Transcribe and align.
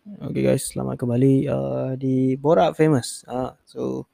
Okay 0.00 0.40
guys, 0.40 0.72
selamat 0.72 0.96
kembali 0.96 1.44
uh, 1.52 1.92
di 1.92 2.32
Borak 2.40 2.72
Famous. 2.72 3.20
Uh, 3.28 3.52
so 3.68 4.08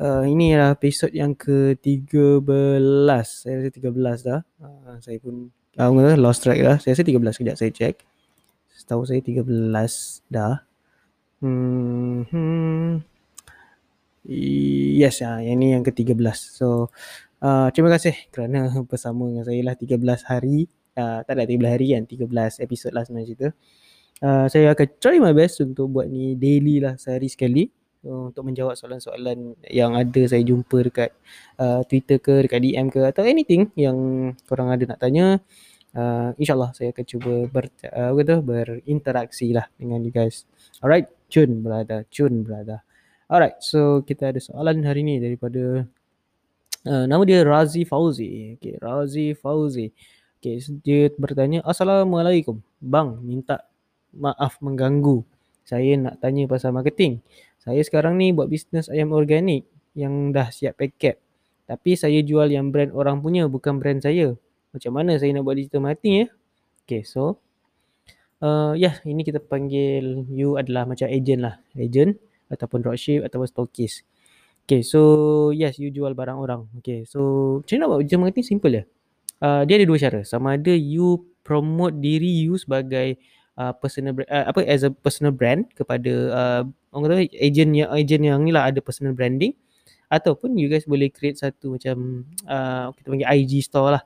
uh, 0.00 0.24
ini 0.24 0.56
adalah 0.56 0.72
episod 0.72 1.12
yang 1.12 1.36
ke-13. 1.36 2.08
Saya 3.28 3.60
rasa 3.60 3.68
13 3.68 4.24
dah. 4.24 4.40
Uh, 4.56 4.96
saya 5.04 5.20
pun 5.20 5.52
uh, 5.76 6.16
lost 6.16 6.48
track 6.48 6.64
dah. 6.64 6.80
Saya 6.80 6.96
rasa 6.96 7.04
13 7.04 7.20
kejap 7.44 7.56
saya 7.60 7.68
check. 7.68 8.08
Setahu 8.72 9.04
saya 9.04 9.20
13 9.20 9.44
dah. 10.32 10.64
Hmm, 11.44 12.24
hmm. 12.32 13.04
Yes, 14.96 15.20
uh, 15.20 15.44
yang 15.44 15.60
ini 15.60 15.76
yang 15.76 15.84
ke-13. 15.84 16.24
So 16.56 16.88
uh, 17.44 17.68
terima 17.76 17.92
kasih 17.92 18.16
kerana 18.32 18.72
bersama 18.88 19.28
dengan 19.28 19.44
saya 19.44 19.60
lah 19.60 19.76
13 19.76 19.92
hari. 20.24 20.72
Uh, 20.96 21.20
tak 21.28 21.36
ada 21.36 21.44
13 21.44 21.68
hari 21.68 21.86
kan, 21.92 22.08
13 22.08 22.64
episod 22.64 22.96
lah 22.96 23.04
sebenarnya 23.04 23.28
cerita. 23.28 23.48
Uh, 24.18 24.50
saya 24.50 24.74
akan 24.74 24.88
try 24.98 25.16
my 25.22 25.30
best 25.30 25.62
untuk 25.62 25.94
buat 25.94 26.10
ni 26.10 26.34
daily 26.34 26.82
lah 26.82 26.98
sehari 26.98 27.30
sekali 27.30 27.70
uh, 28.02 28.34
untuk 28.34 28.42
menjawab 28.50 28.74
soalan-soalan 28.74 29.54
yang 29.70 29.94
ada 29.94 30.22
saya 30.26 30.42
jumpa 30.42 30.90
dekat 30.90 31.10
uh, 31.62 31.86
Twitter 31.86 32.18
ke, 32.18 32.34
dekat 32.46 32.60
DM 32.66 32.90
ke 32.90 32.98
atau 33.06 33.22
anything 33.22 33.70
yang 33.78 33.96
korang 34.50 34.74
ada 34.74 34.84
nak 34.90 34.98
tanya. 34.98 35.38
Uh, 35.96 36.36
InsyaAllah 36.36 36.76
saya 36.76 36.92
akan 36.92 37.04
cuba 37.06 37.32
ber, 37.48 37.70
uh, 37.88 38.12
kata, 38.12 38.44
berinteraksi 38.44 39.54
lah 39.54 39.70
dengan 39.78 40.02
you 40.04 40.12
guys. 40.12 40.44
Alright, 40.82 41.08
cun 41.30 41.62
berada, 41.62 42.04
cun 42.10 42.42
berada. 42.42 42.82
Alright, 43.30 43.62
so 43.62 44.02
kita 44.02 44.34
ada 44.34 44.40
soalan 44.42 44.82
hari 44.82 45.06
ni 45.06 45.22
daripada 45.22 45.86
uh, 46.84 47.04
nama 47.06 47.22
dia 47.22 47.46
Razi 47.46 47.86
Fauzi. 47.86 48.58
Okay, 48.58 48.76
Razi 48.82 49.32
Fauzi. 49.38 49.94
Okay, 50.38 50.58
dia 50.82 51.10
bertanya, 51.18 51.62
Assalamualaikum. 51.66 52.62
Bang, 52.78 53.18
minta 53.26 53.66
maaf 54.18 54.58
mengganggu. 54.60 55.22
Saya 55.62 55.94
nak 55.96 56.18
tanya 56.20 56.44
pasal 56.50 56.74
marketing. 56.74 57.22
Saya 57.62 57.80
sekarang 57.84 58.16
ni 58.16 58.32
buat 58.32 58.48
bisnes 58.48 58.88
ayam 58.88 59.12
organik 59.12 59.68
yang 59.92 60.30
dah 60.32 60.48
siap 60.48 60.80
paket. 60.80 61.20
Tapi 61.68 62.00
saya 62.00 62.24
jual 62.24 62.48
yang 62.48 62.72
brand 62.72 62.96
orang 62.96 63.20
punya 63.20 63.44
bukan 63.44 63.76
brand 63.76 64.00
saya. 64.00 64.32
Macam 64.72 64.92
mana 64.96 65.20
saya 65.20 65.36
nak 65.36 65.44
buat 65.44 65.60
digital 65.60 65.84
marketing 65.84 66.14
ya? 66.24 66.26
Okay, 66.88 67.04
so 67.04 67.36
uh, 68.40 68.72
ya 68.72 68.88
yeah, 68.88 68.94
ini 69.04 69.20
kita 69.20 69.44
panggil 69.44 70.24
you 70.32 70.56
adalah 70.56 70.88
macam 70.88 71.12
agent 71.12 71.44
lah. 71.44 71.60
Agent 71.76 72.16
ataupun 72.48 72.80
dropship 72.80 73.20
ataupun 73.28 73.44
stockist. 73.44 74.08
Okay, 74.64 74.80
so 74.80 75.52
yes, 75.52 75.76
you 75.76 75.92
jual 75.92 76.16
barang 76.16 76.40
orang. 76.40 76.64
Okay, 76.80 77.04
so 77.04 77.20
macam 77.60 77.74
mana 77.76 77.80
nak 77.84 77.88
buat 77.88 78.00
digital 78.00 78.20
marketing? 78.24 78.46
Simple 78.48 78.72
ya. 78.72 78.82
Uh, 79.38 79.62
dia 79.68 79.74
ada 79.76 79.84
dua 79.84 79.98
cara. 80.00 80.20
Sama 80.24 80.56
ada 80.56 80.72
you 80.72 81.28
promote 81.44 82.00
diri 82.00 82.48
you 82.48 82.56
sebagai 82.56 83.20
uh, 83.58 83.74
personal 83.74 84.14
uh, 84.30 84.46
apa 84.48 84.62
as 84.64 84.86
a 84.86 84.90
personal 84.94 85.34
brand 85.34 85.66
kepada 85.74 86.12
uh, 86.30 86.62
orang 86.94 87.02
kata 87.10 87.14
agent 87.34 87.70
yang 87.74 87.90
agent 87.92 88.22
yang 88.22 88.38
ni 88.46 88.54
lah 88.54 88.70
ada 88.70 88.78
personal 88.78 89.12
branding 89.12 89.52
ataupun 90.08 90.56
you 90.56 90.70
guys 90.70 90.88
boleh 90.88 91.12
create 91.12 91.36
satu 91.36 91.76
macam 91.76 92.24
uh, 92.48 92.94
kita 92.96 93.06
panggil 93.12 93.28
IG 93.28 93.52
store 93.66 94.00
lah 94.00 94.02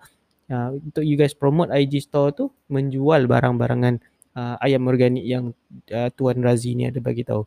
uh, 0.50 0.74
untuk 0.74 1.04
you 1.06 1.14
guys 1.14 1.36
promote 1.36 1.70
IG 1.70 2.02
store 2.02 2.34
tu 2.34 2.50
menjual 2.72 3.30
barang-barangan 3.30 4.02
uh, 4.34 4.56
ayam 4.64 4.88
organik 4.88 5.22
yang 5.22 5.52
uh, 5.92 6.08
Tuan 6.12 6.40
Razi 6.42 6.74
ni 6.74 6.88
ada 6.88 6.98
bagi 6.98 7.22
tahu. 7.22 7.44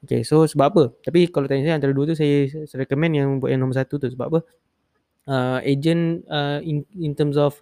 Okay, 0.00 0.24
so 0.24 0.48
sebab 0.48 0.66
apa? 0.72 0.82
Tapi 1.04 1.28
kalau 1.28 1.44
tanya 1.44 1.68
saya 1.68 1.76
antara 1.76 1.92
dua 1.92 2.08
tu 2.08 2.16
saya, 2.16 2.48
saya 2.48 2.88
recommend 2.88 3.12
yang 3.20 3.28
buat 3.36 3.52
yang 3.52 3.60
nombor 3.60 3.76
satu 3.76 4.00
tu 4.00 4.08
sebab 4.08 4.26
apa? 4.32 4.40
Uh, 5.28 5.58
agent 5.60 6.24
uh, 6.32 6.58
in, 6.64 6.88
in 6.96 7.12
terms 7.12 7.36
of 7.36 7.60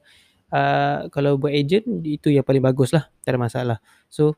uh, 0.52 1.08
kalau 1.12 1.36
buat 1.40 1.52
agent 1.52 1.86
itu 2.04 2.32
yang 2.32 2.44
paling 2.44 2.64
bagus 2.64 2.92
lah. 2.92 3.08
Tak 3.24 3.36
ada 3.36 3.40
masalah. 3.40 3.78
So 4.08 4.36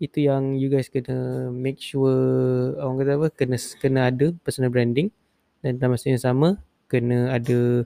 itu 0.00 0.24
yang 0.24 0.56
you 0.56 0.72
guys 0.72 0.88
kena 0.88 1.50
make 1.52 1.78
sure 1.78 2.72
orang 2.80 2.96
kata 3.04 3.12
apa 3.20 3.28
kena 3.34 3.56
kena 3.78 4.00
ada 4.08 4.26
personal 4.42 4.72
branding. 4.72 5.12
Dan 5.60 5.76
dalam 5.76 5.94
masa 5.94 6.08
yang 6.08 6.22
sama 6.22 6.48
kena 6.88 7.36
ada 7.36 7.84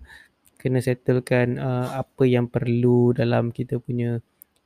kena 0.57 0.81
settlekan 0.81 1.61
uh, 1.61 2.01
apa 2.01 2.25
yang 2.25 2.49
perlu 2.49 3.13
dalam 3.13 3.51
kita 3.51 3.83
punya 3.83 4.23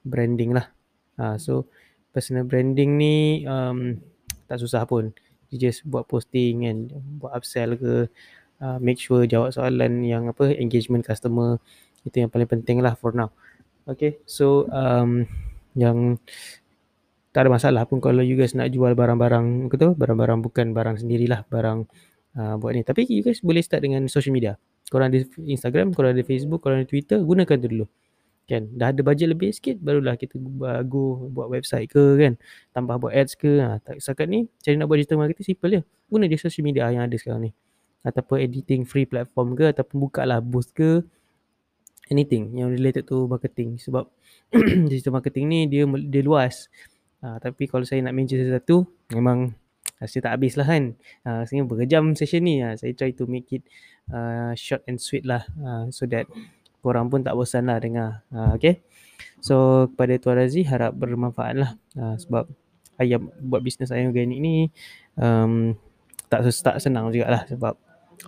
branding 0.06 0.54
lah. 0.54 0.70
Uh, 1.18 1.34
so 1.40 1.66
personal 2.14 2.46
branding 2.46 2.94
ni 3.00 3.42
um, 3.48 3.98
tak 4.46 4.60
susah 4.60 4.84
pun. 4.84 5.10
You 5.48 5.56
just 5.56 5.88
buat 5.88 6.04
posting 6.04 6.68
and 6.68 6.92
buat 7.16 7.32
upsell 7.32 7.72
ke 7.80 8.12
uh, 8.60 8.78
make 8.78 9.00
sure 9.00 9.24
jawab 9.24 9.56
soalan 9.56 10.04
yang 10.04 10.28
apa 10.28 10.52
engagement 10.54 11.02
customer 11.08 11.56
itu 12.04 12.16
yang 12.22 12.30
paling 12.30 12.46
penting 12.46 12.78
lah 12.84 12.94
for 12.94 13.14
now. 13.14 13.32
Okay, 13.88 14.20
so 14.28 14.68
um, 14.68 15.24
yang 15.72 16.20
tak 17.32 17.46
ada 17.46 17.50
masalah 17.52 17.82
pun 17.88 18.02
kalau 18.02 18.20
you 18.20 18.36
guys 18.36 18.52
nak 18.52 18.68
jual 18.68 18.92
barang-barang 18.92 19.72
tu, 19.72 19.94
barang-barang 19.96 20.44
bukan 20.44 20.76
barang 20.76 21.00
sendirilah, 21.00 21.48
barang 21.48 21.88
uh, 22.36 22.54
buat 22.60 22.72
ni. 22.76 22.82
Tapi 22.84 23.08
you 23.08 23.24
guys 23.24 23.40
boleh 23.40 23.64
start 23.64 23.84
dengan 23.84 24.04
social 24.10 24.34
media. 24.34 24.60
Korang 24.88 25.12
ada 25.12 25.20
Instagram, 25.40 25.92
korang 25.92 26.16
ada 26.16 26.24
Facebook, 26.24 26.64
korang 26.64 26.84
ada 26.84 26.88
Twitter, 26.88 27.20
gunakan 27.20 27.56
tu 27.60 27.68
dulu. 27.68 27.86
Kan, 28.48 28.64
dah 28.72 28.88
ada 28.88 29.04
bajet 29.04 29.28
lebih 29.28 29.52
sikit, 29.52 29.76
barulah 29.76 30.16
kita 30.16 30.40
go 30.88 31.28
buat 31.28 31.52
website 31.52 31.92
ke 31.92 32.16
kan. 32.16 32.40
Tambah 32.72 32.96
buat 32.96 33.12
ads 33.12 33.36
ke. 33.36 33.60
Ha, 33.60 33.76
tak, 33.84 34.00
sekat 34.00 34.24
ni, 34.24 34.48
cari 34.64 34.80
nak 34.80 34.88
buat 34.88 34.96
digital 34.96 35.20
marketing 35.20 35.46
simple 35.52 35.68
je. 35.68 35.80
Guna 36.08 36.24
je 36.24 36.36
social 36.40 36.64
media 36.64 36.88
yang 36.88 37.04
ada 37.04 37.12
sekarang 37.20 37.44
ni. 37.44 37.50
Ataupun 38.00 38.40
editing 38.40 38.88
free 38.88 39.04
platform 39.04 39.52
ke, 39.52 39.68
ataupun 39.68 39.96
buka 40.00 40.24
lah 40.24 40.40
boost 40.40 40.72
ke, 40.72 41.04
anything 42.08 42.56
yang 42.56 42.68
related 42.72 43.06
to 43.08 43.28
marketing 43.28 43.76
sebab 43.80 44.08
digital 44.90 45.16
marketing 45.16 45.44
ni 45.48 45.60
dia 45.68 45.84
dia 45.86 46.22
luas. 46.24 46.68
Uh, 47.18 47.36
tapi 47.42 47.66
kalau 47.66 47.82
saya 47.82 47.98
nak 48.04 48.14
mention 48.14 48.38
sesuatu 48.38 48.86
memang 49.10 49.52
saya 50.06 50.30
tak 50.30 50.32
habis 50.38 50.54
lah 50.54 50.66
kan. 50.68 50.94
Uh, 51.26 51.42
saya 51.42 51.66
berjam 51.66 52.14
session 52.14 52.46
ni. 52.46 52.62
Uh, 52.62 52.78
saya 52.78 52.94
try 52.94 53.10
to 53.10 53.26
make 53.26 53.50
it 53.50 53.66
uh, 54.14 54.54
short 54.54 54.86
and 54.86 55.02
sweet 55.02 55.26
lah. 55.26 55.42
Uh, 55.58 55.90
so 55.90 56.06
that 56.06 56.30
korang 56.78 57.10
pun 57.10 57.26
tak 57.26 57.34
bosan 57.34 57.66
lah 57.66 57.82
dengar. 57.82 58.22
Uh, 58.30 58.54
okay. 58.54 58.78
So 59.42 59.86
kepada 59.90 60.14
Tuan 60.22 60.38
Razi 60.38 60.62
harap 60.62 60.94
bermanfaat 60.94 61.54
lah. 61.58 61.70
Uh, 61.98 62.14
sebab 62.14 62.46
ayam 63.02 63.30
buat 63.42 63.62
bisnes 63.62 63.90
ayam 63.90 64.10
organik 64.10 64.38
ni 64.38 64.70
um, 65.18 65.74
tak, 66.30 66.46
tak 66.46 66.78
senang 66.78 67.10
juga 67.10 67.26
lah. 67.26 67.42
Sebab 67.50 67.74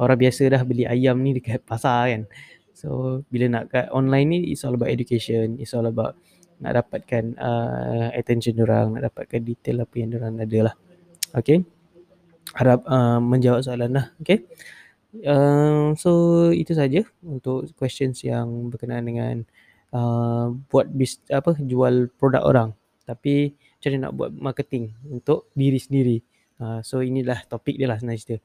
orang 0.02 0.18
biasa 0.18 0.50
dah 0.50 0.62
beli 0.66 0.90
ayam 0.90 1.18
ni 1.22 1.38
dekat 1.38 1.62
pasar 1.62 2.10
kan. 2.10 2.22
So 2.80 3.20
bila 3.28 3.52
nak 3.52 3.76
kat 3.76 3.92
online 3.92 4.26
ni 4.32 4.38
it's 4.56 4.64
all 4.64 4.72
about 4.72 4.88
education, 4.88 5.60
it's 5.60 5.76
all 5.76 5.84
about 5.84 6.16
nak 6.64 6.80
dapatkan 6.80 7.36
uh, 7.36 8.08
attention 8.16 8.56
orang, 8.64 8.96
nak 8.96 9.12
dapatkan 9.12 9.40
detail 9.44 9.84
apa 9.84 9.94
yang 10.00 10.16
orang 10.16 10.40
ada 10.40 10.58
lah. 10.72 10.74
Okay. 11.36 11.60
Harap 12.56 12.80
uh, 12.88 13.20
menjawab 13.20 13.60
soalan 13.60 14.00
lah. 14.00 14.06
Okay. 14.24 14.48
Uh, 15.20 15.92
so 16.00 16.10
itu 16.56 16.72
saja 16.72 17.04
untuk 17.20 17.68
questions 17.76 18.24
yang 18.24 18.72
berkenaan 18.72 19.04
dengan 19.04 19.36
uh, 19.92 20.48
buat 20.72 20.88
bis, 20.88 21.20
apa 21.28 21.60
jual 21.60 22.08
produk 22.16 22.48
orang. 22.48 22.70
Tapi 23.04 23.52
macam 23.52 23.90
nak 24.00 24.12
buat 24.16 24.30
marketing 24.32 24.96
untuk 25.04 25.52
diri 25.52 25.76
sendiri. 25.76 26.16
Uh, 26.56 26.80
so 26.80 27.04
inilah 27.04 27.44
topik 27.44 27.76
dia 27.76 27.88
lah 27.88 28.00
sebenarnya 28.00 28.40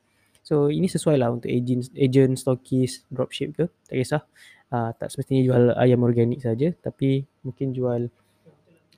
So 0.46 0.70
ini 0.70 0.86
sesuai 0.86 1.18
lah 1.18 1.34
untuk 1.34 1.50
agent, 1.50 1.90
agent 1.98 2.38
stockist, 2.38 3.10
dropship 3.10 3.58
ke, 3.58 3.66
tak 3.90 3.96
kisah. 3.98 4.22
Uh, 4.70 4.94
tak 4.94 5.10
semestinya 5.10 5.42
jual 5.42 5.64
ayam 5.74 6.06
organik 6.06 6.38
saja, 6.46 6.70
tapi 6.86 7.26
mungkin 7.42 7.74
jual 7.74 8.14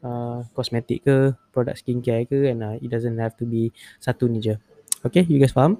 uh, 0.03 0.43
kosmetik 0.51 1.07
ke, 1.07 1.31
produk 1.55 1.79
skincare 1.79 2.27
ke 2.27 2.51
kan. 2.51 2.57
Uh, 2.59 2.75
it 2.83 2.91
doesn't 2.91 3.15
have 3.15 3.31
to 3.39 3.47
be 3.47 3.71
satu 4.03 4.27
ni 4.27 4.43
je. 4.43 4.59
Okay, 5.07 5.23
you 5.23 5.39
guys 5.39 5.55
faham? 5.55 5.79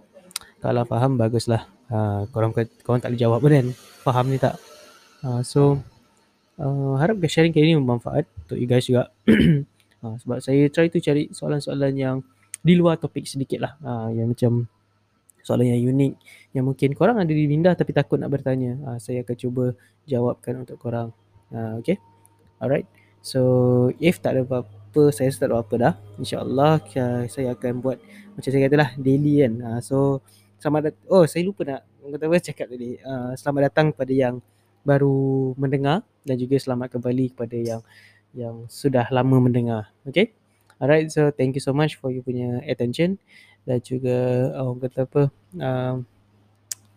Kalau 0.63 0.87
faham, 0.87 1.19
baguslah. 1.19 1.67
Uh, 1.91 2.23
korang, 2.31 2.55
korang 2.87 3.03
tak 3.03 3.11
boleh 3.11 3.19
jawab 3.19 3.39
pun 3.43 3.51
kan. 3.51 3.67
Faham 4.07 4.31
ni 4.31 4.39
tak? 4.39 4.55
Uh, 5.19 5.43
so, 5.43 5.83
uh, 6.63 6.95
harap 6.95 7.19
sharing 7.27 7.51
kali 7.51 7.73
ni 7.73 7.75
bermanfaat 7.75 8.23
untuk 8.47 8.55
you 8.55 8.71
guys 8.71 8.87
juga. 8.87 9.11
uh, 9.99 10.15
sebab 10.23 10.39
saya 10.39 10.71
try 10.71 10.87
to 10.87 11.03
cari 11.03 11.27
soalan-soalan 11.27 11.91
yang 11.91 12.15
di 12.63 12.79
luar 12.79 12.95
topik 12.95 13.27
sedikit 13.27 13.67
lah. 13.67 13.73
Uh, 13.83 14.15
yang 14.15 14.31
macam 14.31 14.71
soalan 15.47 15.71
yang 15.71 15.95
unik 15.95 16.13
yang 16.51 16.67
mungkin 16.67 16.91
korang 16.91 17.23
ada 17.23 17.31
di 17.31 17.47
minda 17.47 17.71
tapi 17.71 17.95
takut 17.95 18.19
nak 18.19 18.35
bertanya. 18.35 18.75
Uh, 18.83 18.99
saya 18.99 19.23
akan 19.23 19.35
cuba 19.39 19.65
jawabkan 20.03 20.67
untuk 20.67 20.75
korang. 20.75 21.15
Uh, 21.55 21.79
okay? 21.79 21.95
Alright. 22.59 22.83
So, 23.23 23.39
if 24.03 24.19
tak 24.19 24.35
ada 24.35 24.43
apa-apa, 24.43 25.15
saya 25.15 25.31
tak 25.31 25.47
ada 25.47 25.63
apa-apa 25.63 25.75
dah. 25.79 25.93
InsyaAllah 26.19 26.83
uh, 26.83 27.23
saya 27.31 27.55
akan 27.55 27.79
buat 27.79 27.97
macam 28.35 28.49
saya 28.51 28.67
katalah 28.67 28.91
daily 28.99 29.47
kan. 29.47 29.53
Uh, 29.63 29.79
so, 29.79 30.19
selamat 30.59 30.91
datang. 30.91 31.07
Oh, 31.07 31.23
saya 31.23 31.47
lupa 31.47 31.63
nak 31.63 31.81
kata 32.03 32.23
apa 32.27 32.35
cakap 32.43 32.67
tadi. 32.67 32.99
Uh, 32.99 33.31
selamat 33.39 33.61
datang 33.71 33.87
kepada 33.95 34.11
yang 34.11 34.35
baru 34.83 35.51
mendengar 35.55 36.03
dan 36.27 36.35
juga 36.35 36.59
selamat 36.59 36.99
kembali 36.99 37.35
kepada 37.35 37.55
yang 37.55 37.81
yang 38.35 38.55
sudah 38.67 39.07
lama 39.11 39.39
mendengar. 39.39 39.91
Okay? 40.03 40.35
Alright, 40.77 41.09
so 41.09 41.33
thank 41.33 41.57
you 41.57 41.63
so 41.63 41.73
much 41.73 41.97
for 41.97 42.13
you 42.13 42.21
punya 42.21 42.61
attention 42.69 43.17
dan 43.67 43.83
juga 43.83 44.17
oh, 44.55 44.71
orang 44.71 44.87
kata 44.87 44.99
apa 45.03 45.21
uh, 45.59 45.95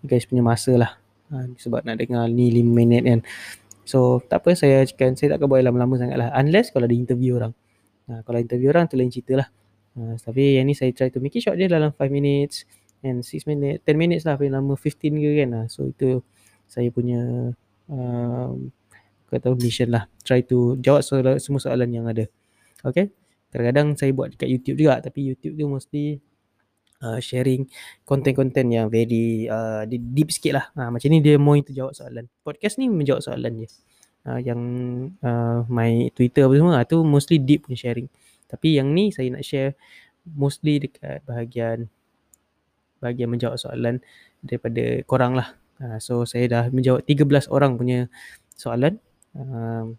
guys 0.06 0.22
punya 0.30 0.46
masa 0.46 0.78
lah. 0.78 0.92
Uh, 1.26 1.50
sebab 1.58 1.82
nak 1.82 1.98
dengar 1.98 2.30
ni 2.30 2.54
5 2.54 2.62
minit 2.62 3.02
kan. 3.02 3.20
So 3.82 4.22
tak 4.22 4.46
apa 4.46 4.54
saya 4.54 4.86
cakap 4.86 5.18
saya 5.18 5.34
tak 5.34 5.42
akan 5.42 5.48
buat 5.50 5.66
lama-lama 5.66 5.98
sangat 5.98 6.14
lah. 6.14 6.30
Unless 6.38 6.70
kalau 6.70 6.86
ada 6.86 6.94
interview 6.94 7.42
orang. 7.42 7.50
Uh, 8.06 8.22
kalau 8.22 8.38
interview 8.38 8.70
orang 8.70 8.86
tu 8.86 8.94
lain 8.94 9.10
cerita 9.10 9.42
lah. 9.42 9.48
Uh, 9.98 10.14
tapi 10.22 10.62
yang 10.62 10.70
ni 10.70 10.78
saya 10.78 10.94
try 10.94 11.10
to 11.10 11.18
make 11.18 11.34
it 11.34 11.42
short 11.42 11.58
dia 11.58 11.66
dalam 11.66 11.90
5 11.90 12.06
minutes 12.06 12.62
and 13.02 13.26
6 13.26 13.50
minutes 13.50 13.82
10 13.82 13.98
minutes 13.98 14.22
lah. 14.22 14.38
Paling 14.38 14.54
lama 14.54 14.78
15 14.78 14.94
ke 15.18 15.30
kan. 15.42 15.50
Uh, 15.50 15.66
so 15.66 15.90
itu 15.90 16.22
saya 16.70 16.86
punya 16.94 17.50
uh, 17.90 18.54
kata 19.26 19.58
mission 19.58 19.90
lah. 19.90 20.06
Try 20.22 20.46
to 20.46 20.78
jawab 20.78 21.02
semua 21.42 21.58
soalan 21.58 21.90
yang 21.90 22.06
ada. 22.06 22.30
Okay? 22.86 23.10
Kadang-kadang 23.50 23.98
saya 23.98 24.14
buat 24.14 24.38
dekat 24.38 24.46
YouTube 24.46 24.86
juga. 24.86 25.02
Tapi 25.02 25.34
YouTube 25.34 25.58
tu 25.58 25.66
mostly 25.66 26.22
uh, 27.04 27.18
sharing 27.18 27.66
konten-konten 28.04 28.70
yang 28.72 28.86
very 28.92 29.48
uh, 29.48 29.84
deep 29.88 30.30
sikit 30.32 30.52
lah. 30.56 30.66
Uh, 30.76 30.90
macam 30.92 31.08
ni 31.10 31.18
dia 31.24 31.36
more 31.40 31.60
itu 31.60 31.72
jawab 31.72 31.96
soalan. 31.96 32.28
Podcast 32.44 32.76
ni 32.80 32.88
menjawab 32.88 33.24
soalan 33.24 33.64
je. 33.64 33.68
Uh, 34.20 34.36
yang 34.36 34.60
uh, 35.24 35.64
my 35.72 36.12
Twitter 36.12 36.44
apa 36.44 36.54
semua 36.56 36.84
tu 36.84 37.00
mostly 37.02 37.40
deep 37.40 37.64
punya 37.64 37.88
sharing. 37.88 38.08
Tapi 38.46 38.76
yang 38.76 38.92
ni 38.92 39.10
saya 39.10 39.32
nak 39.32 39.44
share 39.44 39.74
mostly 40.28 40.82
dekat 40.82 41.24
bahagian 41.24 41.88
bahagian 43.00 43.32
menjawab 43.32 43.56
soalan 43.56 44.04
daripada 44.44 45.00
korang 45.08 45.32
lah. 45.32 45.56
Uh, 45.80 45.96
so 45.96 46.28
saya 46.28 46.44
dah 46.46 46.64
menjawab 46.68 47.08
13 47.08 47.48
orang 47.48 47.80
punya 47.80 48.12
soalan. 48.52 49.00
Uh, 49.32 49.96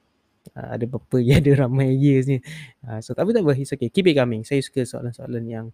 ada 0.53 0.86
berapa 0.89 1.18
ya 1.21 1.38
ada 1.42 1.65
ramai 1.65 1.98
lagi 1.98 2.12
sini. 2.21 2.39
Uh, 2.86 3.01
so 3.01 3.18
tak 3.18 3.25
apa 3.25 3.31
tak 3.33 3.44
apa, 3.45 3.53
it's 3.57 3.74
okay. 3.74 3.89
Keep 3.89 4.13
it 4.13 4.15
coming. 4.18 4.42
Saya 4.45 4.62
suka 4.62 4.86
soalan-soalan 4.86 5.44
yang 5.50 5.65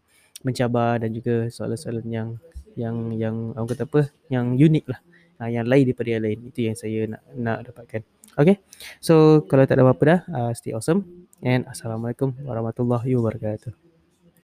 mencabar 0.45 1.01
dan 1.01 1.09
juga 1.13 1.49
soalan-soalan 1.49 2.05
yang 2.09 2.29
yang 2.77 2.95
yang 3.17 3.35
orang 3.57 3.69
kata 3.69 3.83
apa? 3.89 4.01
Yang 4.29 4.45
unik 4.69 4.85
lah. 4.89 4.99
Uh, 5.37 5.49
yang 5.53 5.65
lain 5.69 5.83
daripada 5.85 6.09
yang 6.13 6.23
lain. 6.25 6.39
Itu 6.49 6.59
yang 6.65 6.75
saya 6.77 6.99
nak 7.09 7.21
nak 7.33 7.57
dapatkan. 7.71 8.01
Okay. 8.37 8.61
So 9.01 9.45
kalau 9.49 9.65
tak 9.65 9.81
ada 9.81 9.83
apa-apa 9.85 10.03
dah, 10.05 10.19
uh, 10.29 10.51
stay 10.53 10.73
awesome 10.77 11.29
and 11.41 11.65
assalamualaikum 11.65 12.37
warahmatullahi 12.45 13.17
wabarakatuh. 13.17 13.86